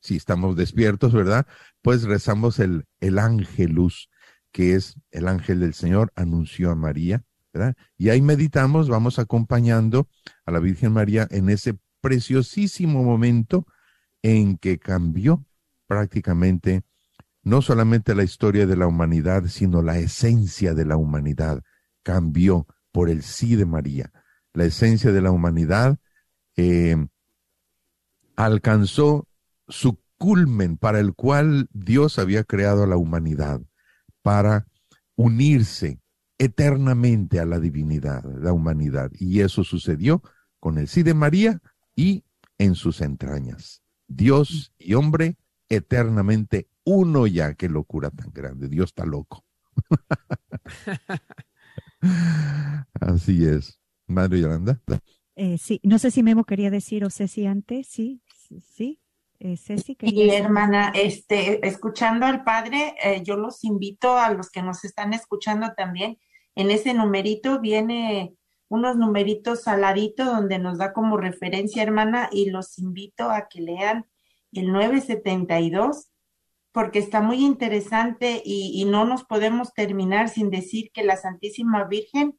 [0.01, 1.47] si estamos despiertos, ¿verdad?
[1.81, 4.09] Pues rezamos el, el ángelus,
[4.51, 7.23] que es el ángel del Señor, anunció a María,
[7.53, 7.75] ¿verdad?
[7.97, 10.09] Y ahí meditamos, vamos acompañando
[10.45, 13.65] a la Virgen María en ese preciosísimo momento
[14.21, 15.45] en que cambió
[15.87, 16.83] prácticamente
[17.43, 21.61] no solamente la historia de la humanidad, sino la esencia de la humanidad
[22.03, 24.11] cambió por el sí de María.
[24.53, 25.97] La esencia de la humanidad
[26.55, 26.95] eh,
[28.35, 29.27] alcanzó
[29.67, 33.61] su culmen para el cual Dios había creado a la humanidad,
[34.21, 34.67] para
[35.15, 35.99] unirse
[36.37, 39.11] eternamente a la divinidad, la humanidad.
[39.13, 40.21] Y eso sucedió
[40.59, 41.61] con el sí de María
[41.95, 42.23] y
[42.57, 43.81] en sus entrañas.
[44.07, 45.37] Dios y hombre
[45.69, 47.53] eternamente uno ya.
[47.55, 48.67] Qué locura tan grande.
[48.69, 49.45] Dios está loco.
[52.99, 53.79] Así es.
[54.07, 54.79] Madre Yolanda.
[55.35, 58.21] Eh, sí, no sé si Memo quería decir o Ceci antes, sí,
[58.75, 58.99] sí.
[59.39, 64.61] Eh, Ceci, y hermana, este, escuchando al padre, eh, yo los invito a los que
[64.61, 66.17] nos están escuchando también.
[66.55, 68.35] En ese numerito viene
[68.69, 73.61] unos numeritos al ladito donde nos da como referencia, hermana, y los invito a que
[73.61, 74.05] lean
[74.53, 76.12] el 972
[76.73, 82.37] porque está muy interesante y, no nos podemos terminar sin decir que la Santísima Virgen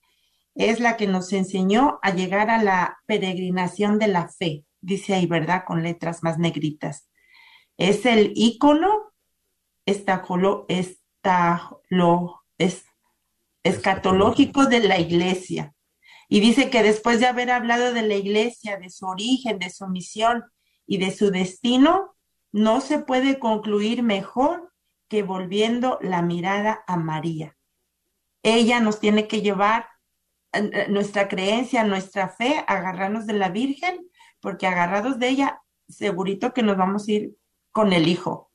[0.57, 5.27] es la que nos enseñó a llegar a la peregrinación de la fe, dice ahí,
[5.27, 5.63] ¿verdad?
[5.65, 7.09] Con letras más negritas.
[7.79, 9.13] Es el ícono
[9.87, 12.85] estacolo, estalo, es,
[13.63, 15.75] escatológico de la iglesia.
[16.29, 19.87] Y dice que después de haber hablado de la iglesia, de su origen, de su
[19.87, 20.43] misión
[20.87, 22.14] y de su destino,
[22.55, 24.73] no se puede concluir mejor
[25.09, 27.57] que volviendo la mirada a María.
[28.45, 29.89] Ella nos tiene que llevar
[30.53, 36.55] eh, eh, nuestra creencia, nuestra fe, agarrarnos de la Virgen, porque agarrados de ella, segurito
[36.55, 37.35] que nos vamos a ir
[37.73, 38.53] con el Hijo.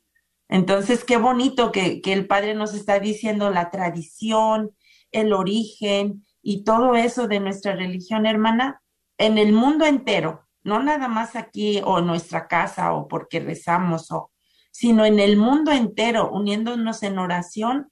[0.48, 4.72] Entonces, qué bonito que, que el Padre nos está diciendo la tradición,
[5.12, 8.82] el origen y todo eso de nuestra religión hermana
[9.18, 14.12] en el mundo entero no nada más aquí o en nuestra casa o porque rezamos
[14.12, 14.32] o
[14.72, 17.90] sino en el mundo entero, uniéndonos en oración,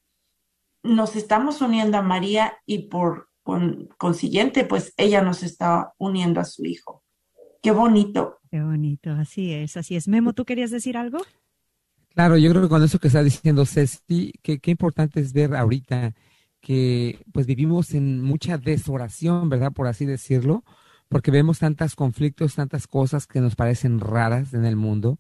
[0.84, 3.30] nos estamos uniendo a María y por
[3.98, 7.04] consiguiente, pues ella nos está uniendo a su hijo.
[7.62, 8.40] Qué bonito.
[8.50, 10.08] Qué bonito, así es, así es.
[10.08, 11.20] Memo, ¿tú querías decir algo?
[12.10, 15.56] Claro, yo creo que con eso que está diciendo Ceci, que qué importante es ver
[15.56, 16.14] ahorita
[16.62, 19.72] que pues vivimos en mucha desoración, ¿verdad?
[19.72, 20.64] Por así decirlo,
[21.10, 25.20] porque vemos tantos conflictos, tantas cosas que nos parecen raras en el mundo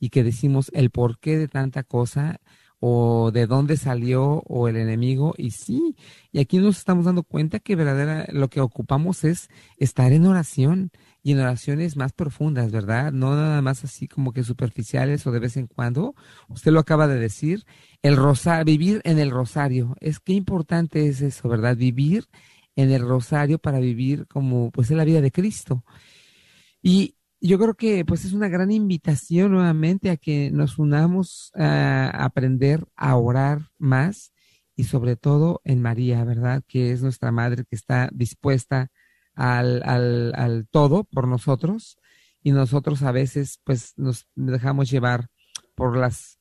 [0.00, 2.40] y que decimos el porqué de tanta cosa
[2.80, 5.96] o de dónde salió o el enemigo y sí,
[6.30, 10.92] y aquí nos estamos dando cuenta que verdadera lo que ocupamos es estar en oración
[11.22, 13.12] y en oraciones más profundas, ¿verdad?
[13.12, 16.14] No nada más así como que superficiales o de vez en cuando.
[16.48, 17.66] Usted lo acaba de decir,
[18.02, 19.96] el rosario, vivir en el rosario.
[20.00, 21.76] Es que importante es eso, ¿verdad?
[21.76, 22.28] Vivir
[22.78, 25.84] en el rosario para vivir como pues es la vida de Cristo.
[26.80, 32.08] Y yo creo que pues es una gran invitación nuevamente a que nos unamos a
[32.24, 34.32] aprender a orar más
[34.76, 36.62] y sobre todo en María, ¿verdad?
[36.68, 38.92] Que es nuestra madre que está dispuesta
[39.34, 41.98] al, al, al todo por nosotros
[42.44, 45.30] y nosotros a veces pues nos dejamos llevar
[45.74, 46.38] por las,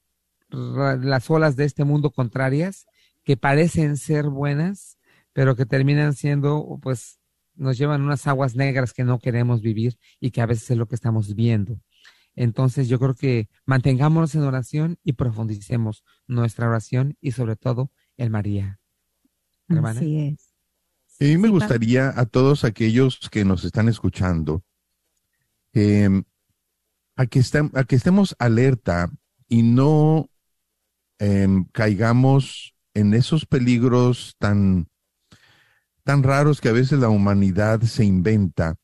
[0.49, 2.85] las olas de este mundo contrarias
[3.23, 4.96] que parecen ser buenas,
[5.37, 7.19] pero que terminan siendo, pues,
[7.53, 10.87] nos llevan unas aguas negras que no queremos vivir y que a veces es lo
[10.87, 11.79] que estamos viendo.
[12.35, 18.31] Entonces yo creo que mantengámonos en oración y profundicemos nuestra oración y sobre todo el
[18.31, 18.79] María.
[19.69, 19.99] Hermana.
[19.99, 20.55] Así es.
[21.21, 24.63] A mí me gustaría a todos aquellos que nos están escuchando
[25.71, 26.23] em,
[27.15, 27.43] a, que
[27.75, 29.11] a que estemos alerta
[29.47, 30.31] y no
[31.19, 34.87] em, caigamos en esos peligros tan
[36.07, 38.77] tan raros que a veces la humanidad se inventa.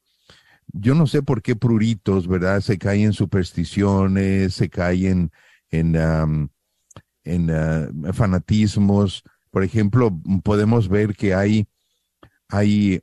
[0.73, 2.59] Yo no sé por qué pruritos, ¿verdad?
[2.59, 5.31] Se caen en supersticiones, se caen
[5.69, 6.49] en,
[7.23, 9.23] en ah, fanatismos.
[9.51, 10.11] Por ejemplo,
[10.43, 11.65] podemos ver que hay,
[12.49, 12.99] hay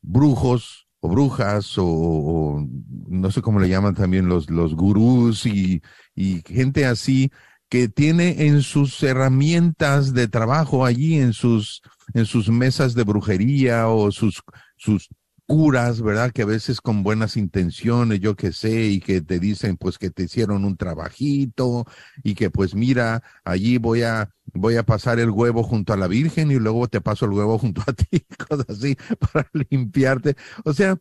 [0.00, 2.66] brujos o brujas o,
[3.08, 5.82] no sé cómo le llaman también los, los gurús y,
[6.14, 7.30] y gente así
[7.68, 11.82] que tiene en sus herramientas de trabajo allí, en sus,
[12.14, 14.42] en sus mesas de brujería o sus,
[14.76, 15.08] sus
[15.46, 16.30] curas, ¿verdad?
[16.30, 20.10] Que a veces con buenas intenciones, yo que sé, y que te dicen pues que
[20.10, 21.86] te hicieron un trabajito
[22.22, 26.06] y que pues mira, allí voy a voy a pasar el huevo junto a la
[26.06, 28.96] Virgen y luego te paso el huevo junto a ti, cosas así
[29.32, 30.36] para limpiarte.
[30.64, 30.96] O sea,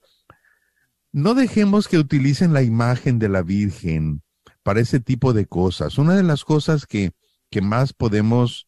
[1.12, 4.24] no dejemos que utilicen la imagen de la Virgen
[4.64, 5.98] para ese tipo de cosas.
[5.98, 7.14] Una de las cosas que
[7.50, 8.68] que más podemos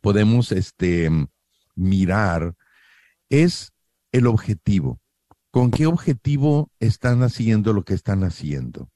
[0.00, 1.10] podemos este
[1.74, 2.54] mirar
[3.28, 3.72] es
[4.12, 5.00] el objetivo.
[5.50, 8.88] ¿Con qué objetivo están haciendo lo que están haciendo?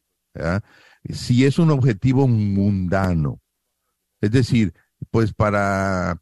[1.09, 3.41] Si es un objetivo mundano,
[4.21, 4.73] es decir,
[5.11, 6.21] pues para,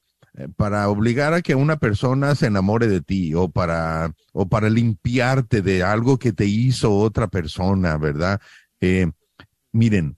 [0.56, 5.62] para obligar a que una persona se enamore de ti o para, o para limpiarte
[5.62, 8.40] de algo que te hizo otra persona, ¿verdad?
[8.80, 9.10] Eh,
[9.70, 10.16] miren,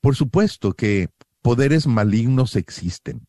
[0.00, 1.08] por supuesto que
[1.42, 3.26] poderes malignos existen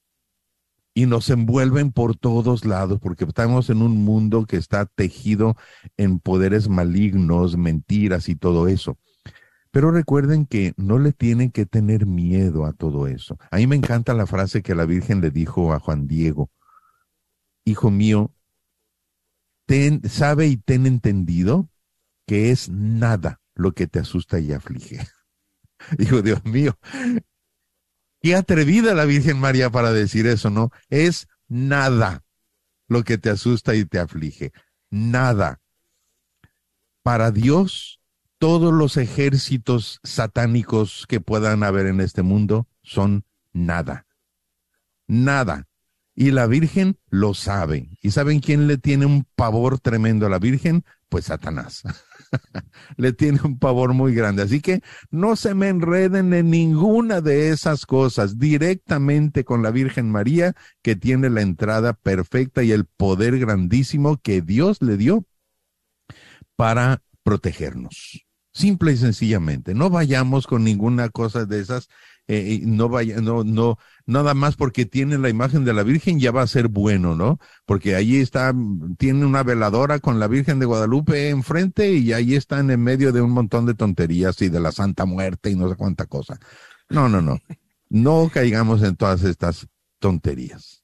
[0.97, 5.57] y nos envuelven por todos lados porque estamos en un mundo que está tejido
[5.97, 8.97] en poderes malignos, mentiras y todo eso.
[9.71, 13.37] Pero recuerden que no le tienen que tener miedo a todo eso.
[13.51, 16.49] A mí me encanta la frase que la Virgen le dijo a Juan Diego.
[17.65, 18.33] Hijo mío,
[19.65, 21.69] ten, sabe y ten entendido
[22.25, 25.05] que es nada lo que te asusta y aflige.
[25.97, 26.79] Dijo, Dios mío,
[28.26, 30.71] Qué atrevida la Virgen María para decir eso, ¿no?
[30.89, 32.23] Es nada
[32.88, 34.51] lo que te asusta y te aflige.
[34.89, 35.61] Nada.
[37.03, 37.99] Para Dios,
[38.39, 44.07] todos los ejércitos satánicos que puedan haber en este mundo son nada.
[45.05, 45.67] Nada.
[46.15, 47.91] Y la Virgen lo sabe.
[48.01, 50.84] ¿Y saben quién le tiene un pavor tremendo a la Virgen?
[51.09, 51.83] Pues Satanás.
[52.97, 54.43] le tiene un pavor muy grande.
[54.43, 54.81] Así que
[55.11, 60.95] no se me enreden en ninguna de esas cosas, directamente con la Virgen María, que
[60.95, 65.25] tiene la entrada perfecta y el poder grandísimo que Dios le dio
[66.55, 68.25] para protegernos.
[68.53, 69.73] Simple y sencillamente.
[69.73, 71.89] No vayamos con ninguna cosa de esas
[72.28, 76.32] eh, no vaya, no, no, nada más porque tiene la imagen de la Virgen ya
[76.32, 77.39] va a ser bueno, ¿no?
[77.65, 78.53] Porque ahí está,
[78.97, 83.21] tiene una veladora con la Virgen de Guadalupe enfrente y ahí están en medio de
[83.21, 86.39] un montón de tonterías y de la Santa Muerte y no sé cuánta cosa.
[86.89, 87.39] No, no, no.
[87.89, 89.67] No caigamos en todas estas
[89.99, 90.84] tonterías.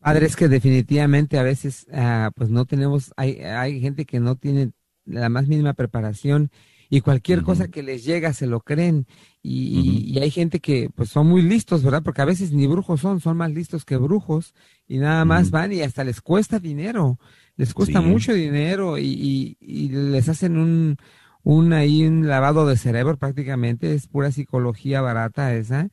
[0.00, 4.36] Padre, es que definitivamente a veces, ah, pues no tenemos, hay, hay gente que no
[4.36, 4.72] tiene
[5.04, 6.50] la más mínima preparación
[6.88, 9.06] y cualquier cosa que les llega se lo creen.
[9.42, 12.02] Y, hay gente que pues son muy listos, ¿verdad?
[12.02, 14.54] Porque a veces ni brujos son, son más listos que brujos
[14.88, 17.18] y nada más van y hasta les cuesta dinero,
[17.56, 20.96] les cuesta mucho dinero y, y, les hacen un,
[21.42, 25.88] un ahí un lavado de cerebro prácticamente, es pura psicología barata esa.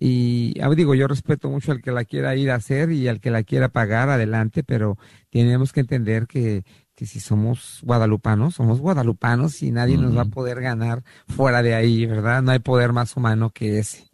[0.00, 3.20] Y ah, digo, yo respeto mucho al que la quiera ir a hacer y al
[3.20, 4.96] que la quiera pagar adelante, pero
[5.30, 6.62] tenemos que entender que,
[6.98, 11.76] que si somos guadalupanos, somos guadalupanos y nadie nos va a poder ganar fuera de
[11.76, 12.42] ahí, ¿verdad?
[12.42, 14.10] No hay poder más humano que ese.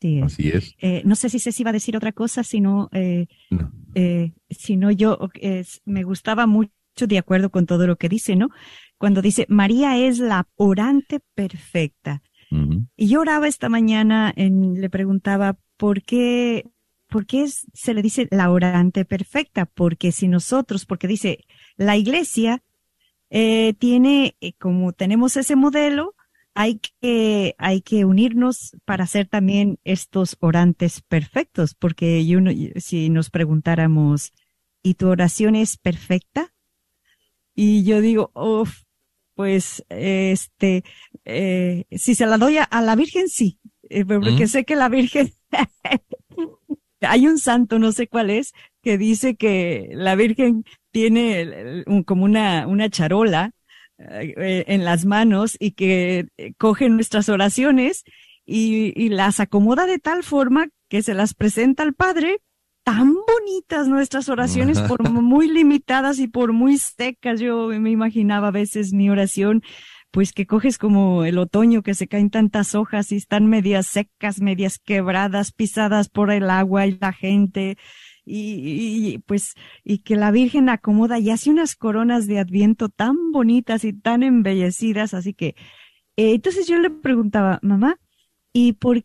[0.00, 0.74] Sí, Así es.
[0.80, 3.26] Eh, no sé si Ceci va a decir otra cosa, sino, eh,
[3.94, 5.18] eh, sino yo
[5.84, 6.70] me gustaba mucho
[7.06, 8.48] de acuerdo con todo lo que dice, ¿no?
[8.96, 12.22] Cuando dice, María es la orante perfecta.
[12.96, 16.64] Y yo oraba esta mañana, en, le preguntaba, ¿por qué
[17.08, 19.66] ¿por qué se le dice la orante perfecta?
[19.66, 21.44] Porque si nosotros, porque dice,
[21.76, 22.62] la iglesia
[23.30, 26.14] eh, tiene, eh, como tenemos ese modelo,
[26.54, 32.40] hay que, hay que unirnos para hacer también estos orantes perfectos, porque yo,
[32.76, 34.32] si nos preguntáramos,
[34.82, 36.52] ¿y tu oración es perfecta?
[37.54, 38.82] Y yo digo, uff,
[39.34, 40.84] pues, este,
[41.24, 43.60] eh, si se la doy a, la Virgen, sí,
[44.06, 45.32] porque sé que la Virgen
[47.00, 52.66] hay un santo, no sé cuál es, que dice que la Virgen tiene como una,
[52.66, 53.52] una charola
[53.98, 58.04] eh, en las manos y que eh, coge nuestras oraciones
[58.46, 62.40] y, y las acomoda de tal forma que se las presenta al Padre
[62.88, 67.38] tan bonitas nuestras oraciones, por muy limitadas y por muy secas.
[67.38, 69.62] Yo me imaginaba a veces mi oración
[70.10, 74.40] pues que coges como el otoño que se caen tantas hojas y están medias secas,
[74.40, 77.76] medias quebradas, pisadas por el agua y la gente.
[78.30, 79.54] Y, pues,
[79.84, 84.22] y que la Virgen acomoda y hace unas coronas de adviento tan bonitas y tan
[84.22, 85.14] embellecidas.
[85.14, 85.54] Así que,
[86.16, 87.98] eh, entonces yo le preguntaba, mamá,
[88.52, 89.02] ¿y por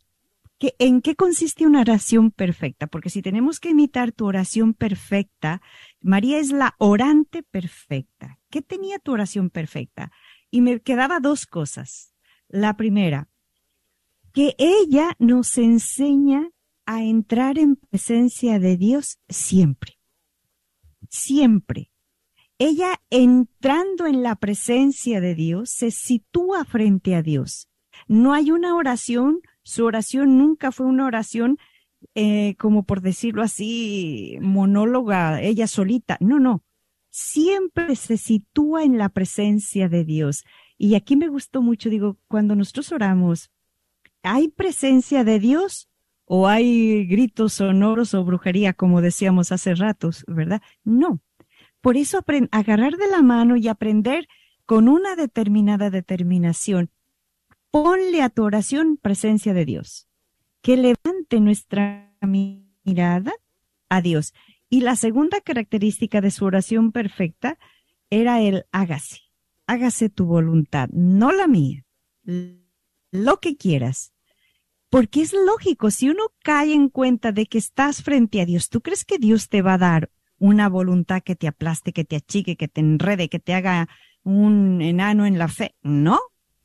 [0.59, 2.87] qué, en qué consiste una oración perfecta?
[2.87, 5.61] Porque si tenemos que imitar tu oración perfecta,
[6.01, 8.39] María es la orante perfecta.
[8.49, 10.11] ¿Qué tenía tu oración perfecta?
[10.53, 12.13] Y me quedaba dos cosas.
[12.47, 13.27] La primera,
[14.33, 16.51] que ella nos enseña
[16.85, 19.97] a entrar en presencia de Dios siempre.
[21.09, 21.91] siempre.
[22.59, 27.67] Ella entrando en la presencia de Dios se sitúa frente a Dios.
[28.07, 31.57] No hay una oración, su oración nunca fue una oración
[32.13, 36.17] eh, como por decirlo así, monóloga, ella solita.
[36.19, 36.63] No, no.
[37.15, 40.45] Siempre se sitúa en la presencia de Dios.
[40.79, 43.51] Y aquí me gustó mucho, digo, cuando nosotros oramos,
[44.23, 45.91] ¿hay presencia de Dios
[46.25, 50.63] o hay gritos sonoros o brujería, como decíamos hace ratos, verdad?
[50.83, 51.21] No.
[51.81, 54.27] Por eso agarrar de la mano y aprender
[54.65, 56.89] con una determinada determinación.
[57.69, 60.07] Ponle a tu oración presencia de Dios.
[60.63, 63.33] Que levante nuestra mirada
[63.89, 64.33] a Dios.
[64.73, 67.59] Y la segunda característica de su oración perfecta
[68.09, 69.19] era el hágase.
[69.67, 71.85] Hágase tu voluntad, no la mía.
[73.11, 74.13] Lo que quieras.
[74.89, 78.81] Porque es lógico, si uno cae en cuenta de que estás frente a Dios, ¿tú
[78.81, 80.09] crees que Dios te va a dar
[80.39, 83.87] una voluntad que te aplaste, que te achique, que te enrede, que te haga
[84.23, 85.75] un enano en la fe?
[85.83, 86.19] No,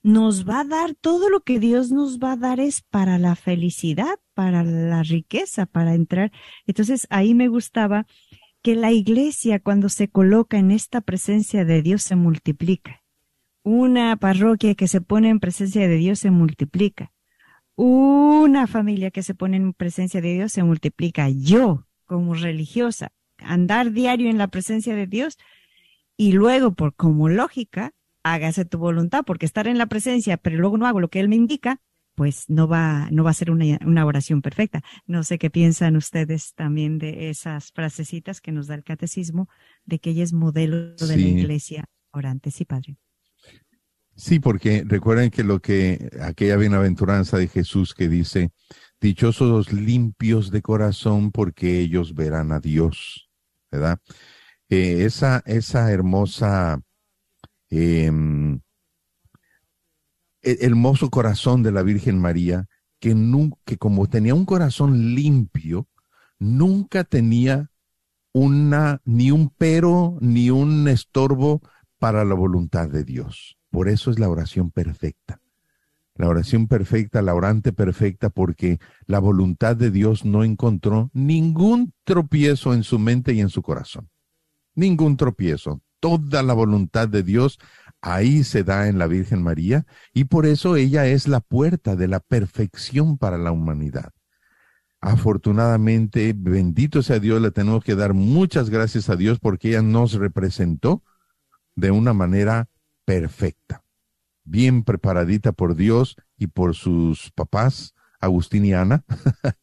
[0.09, 3.37] nos va a dar todo lo que Dios nos va a dar es para la
[3.37, 6.33] felicidad, para la riqueza, para entrar.
[6.67, 8.07] Entonces ahí me gustaba
[8.63, 13.03] que la iglesia cuando se coloca en esta presencia de Dios se multiplica.
[13.63, 17.13] Una parroquia que se pone en presencia de Dios se multiplica.
[17.77, 21.29] Una familia que se pone en presencia de Dios se multiplica.
[21.29, 25.37] Yo, como religiosa, andar diario en la presencia de Dios
[26.17, 27.93] y luego, por como lógica,
[28.23, 31.29] hágase tu voluntad, porque estar en la presencia, pero luego no hago lo que Él
[31.29, 31.81] me indica,
[32.15, 34.83] pues no va, no va a ser una, una, oración perfecta.
[35.07, 39.49] No sé qué piensan ustedes también de esas frasecitas que nos da el catecismo,
[39.85, 42.51] de que ella es modelo de la iglesia orante.
[42.51, 42.97] Sí, padre.
[44.19, 48.51] Sí, porque recuerden que lo que aquella bienaventuranza de Jesús que dice,
[49.01, 53.31] dichosos los limpios de corazón porque ellos verán a Dios,
[53.71, 54.01] ¿verdad?
[54.69, 56.81] Eh, esa, esa hermosa,
[57.71, 58.11] eh,
[60.43, 62.67] hermoso corazón de la Virgen María,
[63.01, 63.15] que,
[63.65, 65.89] que como tenía un corazón limpio,
[66.39, 67.71] nunca tenía
[68.33, 71.63] una, ni un pero, ni un estorbo
[71.99, 73.57] para la voluntad de Dios.
[73.71, 75.41] Por eso es la oración perfecta.
[76.15, 82.75] La oración perfecta, la orante perfecta, porque la voluntad de Dios no encontró ningún tropiezo
[82.75, 84.11] en su mente y en su corazón.
[84.75, 85.81] Ningún tropiezo.
[86.01, 87.59] Toda la voluntad de Dios
[88.01, 92.09] ahí se da en la Virgen María y por eso ella es la puerta de
[92.09, 94.13] la perfección para la humanidad.
[95.01, 100.15] Afortunadamente, bendito sea Dios, le tenemos que dar muchas gracias a Dios porque ella nos
[100.15, 101.03] representó
[101.77, 102.69] de una manera
[103.05, 103.85] perfecta,
[104.45, 109.05] bien preparadita por Dios y por sus papás, Agustín y Ana,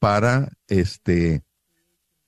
[0.00, 1.44] para este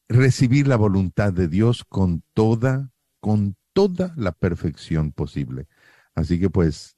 [0.09, 2.93] recibir la voluntad de Dios con toda,
[3.25, 5.67] con toda la perfección posible.
[6.15, 6.95] Así que pues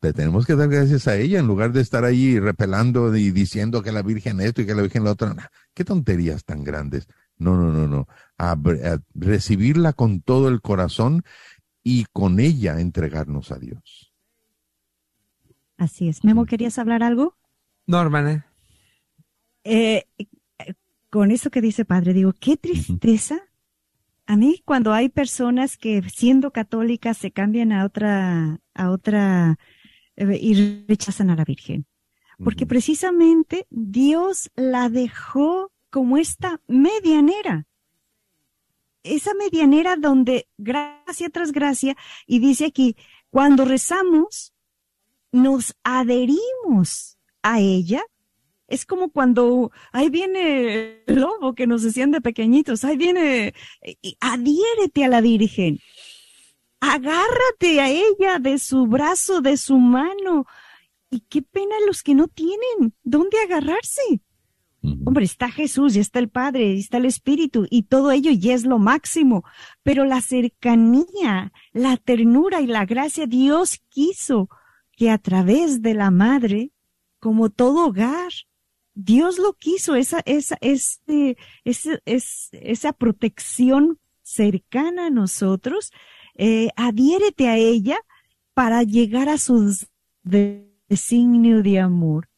[0.00, 3.82] le tenemos que dar gracias a ella en lugar de estar ahí repelando y diciendo
[3.82, 5.34] que la Virgen esto y que la Virgen lo otro.
[5.74, 7.08] qué tonterías tan grandes.
[7.36, 8.06] No, no, no, no.
[8.38, 8.56] a
[9.12, 11.24] recibirla con todo el corazón
[11.82, 14.14] y con ella entregarnos a Dios.
[15.78, 16.22] Así es.
[16.22, 17.36] Memo, ¿querías hablar algo?
[17.88, 18.46] No, hermana.
[19.64, 20.04] Eh,
[21.10, 23.49] con eso que dice padre, digo, qué tristeza.
[24.30, 29.58] A mí cuando hay personas que siendo católicas se cambian a otra, a otra
[30.14, 31.84] eh, y rechazan a la Virgen.
[32.38, 37.66] Porque precisamente Dios la dejó como esta medianera
[39.02, 42.96] esa medianera donde gracia tras gracia, y dice aquí,
[43.30, 44.52] cuando rezamos,
[45.32, 48.02] nos adherimos a ella.
[48.70, 53.52] Es como cuando ahí viene el lobo que nos decían de pequeñitos, ahí viene,
[54.20, 55.80] adhiérete a la Virgen,
[56.80, 60.46] agárrate a ella de su brazo, de su mano.
[61.10, 64.22] Y qué pena los que no tienen dónde agarrarse.
[64.82, 68.64] Hombre, está Jesús, ya está el Padre, está el Espíritu y todo ello ya es
[68.64, 69.44] lo máximo.
[69.82, 74.48] Pero la cercanía, la ternura y la gracia, Dios quiso
[74.96, 76.70] que a través de la madre,
[77.18, 78.30] como todo hogar,
[79.04, 85.92] Dios lo quiso, esa, esa, este, esa, esa protección cercana a nosotros,
[86.36, 87.98] eh, adhiérete a ella
[88.54, 89.76] para llegar a su
[90.22, 92.30] designio de amor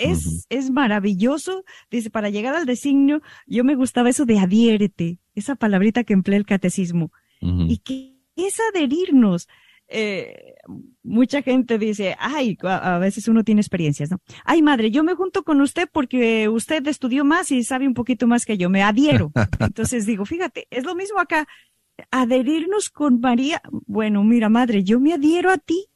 [0.00, 1.64] es, es maravilloso.
[1.90, 6.38] Dice, para llegar al designio, yo me gustaba eso de adhiérete, esa palabrita que emplea
[6.38, 7.12] el catecismo.
[7.42, 9.48] Y que es adherirnos.
[9.90, 10.54] Eh,
[11.02, 14.18] mucha gente dice, ay, a, a veces uno tiene experiencias, ¿no?
[14.44, 18.26] Ay, madre, yo me junto con usted porque usted estudió más y sabe un poquito
[18.26, 19.32] más que yo, me adhiero.
[19.60, 21.48] Entonces digo, fíjate, es lo mismo acá,
[22.10, 23.60] adherirnos con María.
[23.70, 25.86] Bueno, mira, madre, yo me adhiero a ti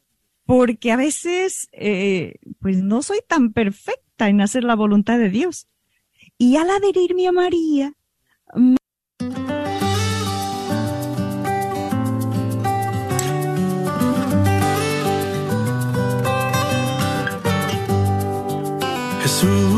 [0.45, 5.67] porque a veces, eh, pues no soy tan perfecta en hacer la voluntad de Dios.
[6.37, 7.93] Y al adherirme a María,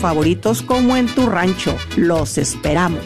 [0.00, 1.76] favoritos como en tu rancho.
[1.96, 3.04] Los esperamos.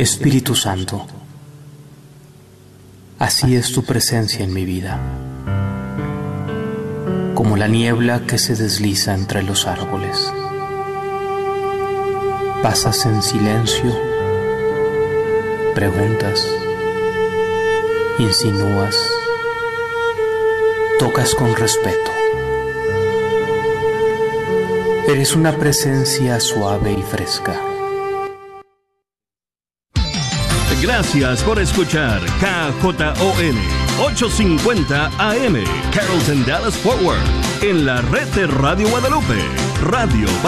[0.00, 1.06] Espíritu Santo,
[3.18, 4.98] así es tu presencia en mi vida,
[7.34, 10.32] como la niebla que se desliza entre los árboles.
[12.62, 13.94] Pasas en silencio,
[15.74, 16.46] preguntas,
[18.18, 18.96] insinúas,
[20.98, 22.10] tocas con respeto.
[25.08, 27.60] Eres una presencia suave y fresca.
[30.82, 33.56] Gracias por escuchar KJON
[34.00, 37.20] 850 AM Carrollton Dallas Forward
[37.60, 39.38] en la red de Radio Guadalupe.
[39.82, 40.26] Radio